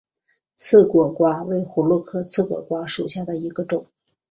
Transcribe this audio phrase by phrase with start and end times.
[0.55, 3.85] 刺果瓜为葫芦科刺果瓜属下的一个种。